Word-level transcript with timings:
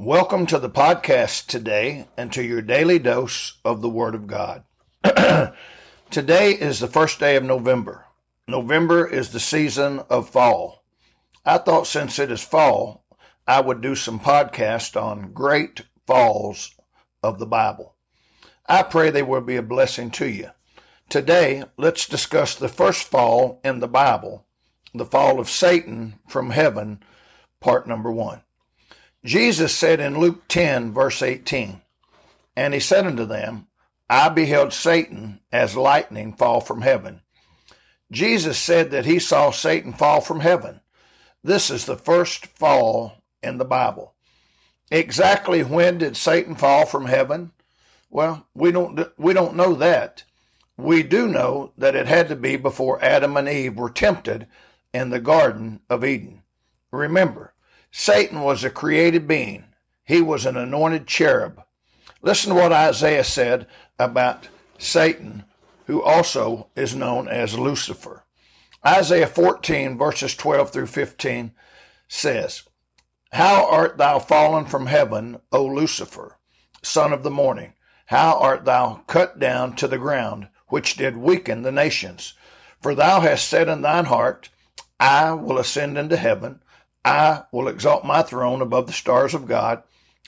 Welcome 0.00 0.46
to 0.46 0.58
the 0.58 0.70
podcast 0.70 1.46
today 1.46 2.08
and 2.16 2.32
to 2.32 2.42
your 2.42 2.62
daily 2.62 2.98
dose 2.98 3.58
of 3.66 3.82
the 3.82 3.88
Word 3.90 4.14
of 4.14 4.26
God. 4.26 4.64
today 6.10 6.52
is 6.52 6.80
the 6.80 6.86
first 6.86 7.20
day 7.20 7.36
of 7.36 7.44
November. 7.44 8.06
November 8.48 9.06
is 9.06 9.28
the 9.28 9.38
season 9.38 10.00
of 10.08 10.30
fall. 10.30 10.86
I 11.44 11.58
thought 11.58 11.86
since 11.86 12.18
it 12.18 12.30
is 12.30 12.42
fall, 12.42 13.04
I 13.46 13.60
would 13.60 13.82
do 13.82 13.94
some 13.94 14.18
podcast 14.18 14.98
on 14.98 15.34
great 15.34 15.82
falls 16.06 16.74
of 17.22 17.38
the 17.38 17.44
Bible. 17.44 17.94
I 18.66 18.84
pray 18.84 19.10
they 19.10 19.22
will 19.22 19.42
be 19.42 19.56
a 19.56 19.62
blessing 19.62 20.10
to 20.12 20.26
you. 20.26 20.48
Today, 21.10 21.64
let's 21.76 22.08
discuss 22.08 22.54
the 22.54 22.68
first 22.68 23.06
fall 23.06 23.60
in 23.62 23.80
the 23.80 23.86
Bible, 23.86 24.46
the 24.94 25.04
fall 25.04 25.38
of 25.38 25.50
Satan 25.50 26.14
from 26.26 26.52
heaven, 26.52 27.02
part 27.60 27.86
number 27.86 28.10
one. 28.10 28.40
Jesus 29.24 29.74
said 29.74 30.00
in 30.00 30.18
Luke 30.18 30.48
10, 30.48 30.92
verse 30.92 31.22
18, 31.22 31.82
And 32.56 32.72
he 32.72 32.80
said 32.80 33.06
unto 33.06 33.26
them, 33.26 33.66
I 34.08 34.28
beheld 34.28 34.72
Satan 34.72 35.40
as 35.52 35.76
lightning 35.76 36.32
fall 36.32 36.60
from 36.60 36.80
heaven. 36.80 37.20
Jesus 38.10 38.58
said 38.58 38.90
that 38.90 39.06
he 39.06 39.18
saw 39.18 39.50
Satan 39.50 39.92
fall 39.92 40.20
from 40.20 40.40
heaven. 40.40 40.80
This 41.44 41.70
is 41.70 41.86
the 41.86 41.96
first 41.96 42.46
fall 42.46 43.22
in 43.42 43.58
the 43.58 43.64
Bible. 43.64 44.14
Exactly 44.90 45.62
when 45.62 45.98
did 45.98 46.16
Satan 46.16 46.56
fall 46.56 46.86
from 46.86 47.06
heaven? 47.06 47.52
Well, 48.10 48.48
we 48.54 48.72
don't 48.72 49.06
we 49.16 49.32
don't 49.32 49.54
know 49.54 49.74
that. 49.74 50.24
We 50.76 51.02
do 51.04 51.28
know 51.28 51.72
that 51.78 51.94
it 51.94 52.08
had 52.08 52.28
to 52.28 52.36
be 52.36 52.56
before 52.56 53.02
Adam 53.04 53.36
and 53.36 53.48
Eve 53.48 53.76
were 53.76 53.90
tempted 53.90 54.48
in 54.92 55.10
the 55.10 55.20
garden 55.20 55.80
of 55.88 56.04
Eden. 56.04 56.42
Remember, 56.90 57.54
Satan 57.90 58.40
was 58.42 58.64
a 58.64 58.70
created 58.70 59.26
being. 59.26 59.64
He 60.04 60.20
was 60.20 60.46
an 60.46 60.56
anointed 60.56 61.06
cherub. 61.06 61.62
Listen 62.22 62.54
to 62.54 62.60
what 62.60 62.72
Isaiah 62.72 63.24
said 63.24 63.66
about 63.98 64.48
Satan, 64.78 65.44
who 65.86 66.02
also 66.02 66.68
is 66.76 66.94
known 66.94 67.28
as 67.28 67.58
Lucifer. 67.58 68.24
Isaiah 68.86 69.26
14, 69.26 69.98
verses 69.98 70.34
12 70.34 70.70
through 70.70 70.86
15 70.86 71.52
says, 72.08 72.62
How 73.32 73.68
art 73.70 73.98
thou 73.98 74.18
fallen 74.18 74.66
from 74.66 74.86
heaven, 74.86 75.40
O 75.52 75.64
Lucifer, 75.64 76.38
son 76.82 77.12
of 77.12 77.22
the 77.22 77.30
morning? 77.30 77.74
How 78.06 78.38
art 78.38 78.64
thou 78.64 79.04
cut 79.06 79.38
down 79.38 79.76
to 79.76 79.86
the 79.86 79.98
ground, 79.98 80.48
which 80.68 80.96
did 80.96 81.16
weaken 81.16 81.62
the 81.62 81.70
nations? 81.70 82.34
For 82.80 82.94
thou 82.94 83.20
hast 83.20 83.48
said 83.48 83.68
in 83.68 83.82
thine 83.82 84.06
heart, 84.06 84.48
I 84.98 85.32
will 85.32 85.58
ascend 85.58 85.98
into 85.98 86.16
heaven. 86.16 86.60
I 87.04 87.42
will 87.52 87.68
exalt 87.68 88.04
my 88.04 88.22
throne 88.22 88.60
above 88.60 88.86
the 88.86 88.92
stars 88.92 89.34
of 89.34 89.46
God. 89.46 89.82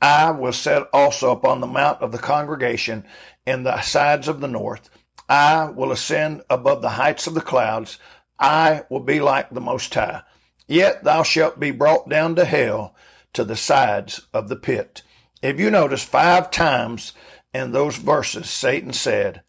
I 0.00 0.30
will 0.30 0.52
set 0.52 0.84
also 0.92 1.30
upon 1.30 1.60
the 1.60 1.66
mount 1.66 2.00
of 2.02 2.12
the 2.12 2.18
congregation 2.18 3.04
in 3.46 3.62
the 3.62 3.80
sides 3.82 4.28
of 4.28 4.40
the 4.40 4.48
north. 4.48 4.90
I 5.28 5.66
will 5.66 5.92
ascend 5.92 6.42
above 6.50 6.82
the 6.82 6.90
heights 6.90 7.26
of 7.26 7.34
the 7.34 7.40
clouds. 7.40 7.98
I 8.38 8.84
will 8.90 9.00
be 9.00 9.20
like 9.20 9.50
the 9.50 9.60
Most 9.60 9.94
High. 9.94 10.22
Yet 10.66 11.04
thou 11.04 11.22
shalt 11.22 11.60
be 11.60 11.70
brought 11.70 12.08
down 12.08 12.34
to 12.36 12.44
hell 12.44 12.94
to 13.34 13.44
the 13.44 13.56
sides 13.56 14.22
of 14.32 14.48
the 14.48 14.56
pit. 14.56 15.02
If 15.42 15.60
you 15.60 15.70
notice, 15.70 16.04
five 16.04 16.50
times 16.50 17.12
in 17.52 17.72
those 17.72 17.96
verses, 17.96 18.48
Satan 18.48 18.92
said, 18.92 19.42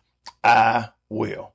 I 0.44 0.90
will. 1.10 1.54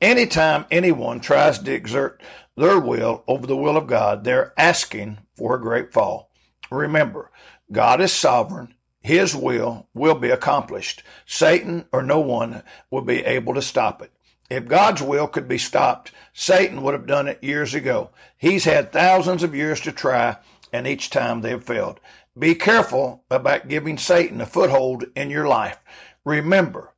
Anytime 0.00 0.66
anyone 0.70 1.20
tries 1.20 1.58
to 1.58 1.72
exert 1.72 2.22
their 2.58 2.78
will 2.78 3.24
over 3.26 3.46
the 3.46 3.56
will 3.56 3.76
of 3.76 3.86
God, 3.86 4.24
they're 4.24 4.52
asking 4.58 5.18
for 5.36 5.54
a 5.54 5.60
great 5.60 5.92
fall. 5.92 6.30
Remember, 6.70 7.30
God 7.72 8.00
is 8.00 8.12
sovereign. 8.12 8.74
His 9.00 9.34
will 9.34 9.88
will 9.94 10.16
be 10.16 10.30
accomplished. 10.30 11.02
Satan 11.24 11.86
or 11.92 12.02
no 12.02 12.20
one 12.20 12.62
will 12.90 13.02
be 13.02 13.24
able 13.24 13.54
to 13.54 13.62
stop 13.62 14.02
it. 14.02 14.12
If 14.50 14.66
God's 14.66 15.02
will 15.02 15.28
could 15.28 15.46
be 15.46 15.58
stopped, 15.58 16.12
Satan 16.32 16.82
would 16.82 16.94
have 16.94 17.06
done 17.06 17.28
it 17.28 17.42
years 17.42 17.74
ago. 17.74 18.10
He's 18.36 18.64
had 18.64 18.92
thousands 18.92 19.42
of 19.42 19.54
years 19.54 19.80
to 19.82 19.92
try, 19.92 20.38
and 20.72 20.86
each 20.86 21.10
time 21.10 21.42
they 21.42 21.50
have 21.50 21.64
failed. 21.64 22.00
Be 22.38 22.54
careful 22.54 23.24
about 23.30 23.68
giving 23.68 23.98
Satan 23.98 24.40
a 24.40 24.46
foothold 24.46 25.04
in 25.14 25.30
your 25.30 25.46
life. 25.46 25.78
Remember, 26.24 26.94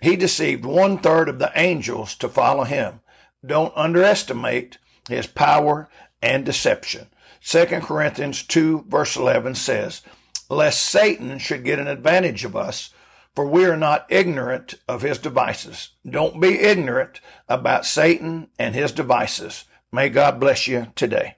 he 0.00 0.16
deceived 0.16 0.64
one 0.64 0.98
third 0.98 1.28
of 1.28 1.38
the 1.38 1.52
angels 1.54 2.14
to 2.16 2.28
follow 2.28 2.64
him. 2.64 3.00
Don't 3.44 3.72
underestimate 3.76 4.78
his 5.08 5.26
power 5.26 5.88
and 6.22 6.44
deception. 6.44 7.08
2 7.44 7.66
Corinthians 7.82 8.42
2 8.42 8.86
verse 8.88 9.16
11 9.16 9.54
says, 9.54 10.02
Lest 10.48 10.84
Satan 10.84 11.38
should 11.38 11.64
get 11.64 11.78
an 11.78 11.88
advantage 11.88 12.44
of 12.44 12.56
us, 12.56 12.90
for 13.34 13.46
we 13.46 13.64
are 13.64 13.76
not 13.76 14.06
ignorant 14.08 14.74
of 14.88 15.02
his 15.02 15.18
devices. 15.18 15.90
Don't 16.08 16.40
be 16.40 16.60
ignorant 16.60 17.20
about 17.48 17.86
Satan 17.86 18.48
and 18.58 18.74
his 18.74 18.92
devices. 18.92 19.64
May 19.92 20.08
God 20.08 20.38
bless 20.40 20.66
you 20.66 20.88
today. 20.94 21.36